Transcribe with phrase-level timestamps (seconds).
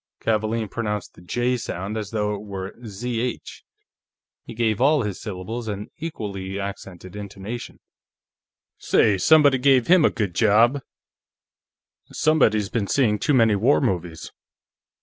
[0.19, 3.61] Kavaalen pronounced the J sound as though it were Zh;
[4.43, 7.79] he gave all his syllables an equally accented intonation.
[8.79, 10.79] "Say, somebody gave him a good job!"
[12.11, 14.31] "Somebody's been seeing too many war movies."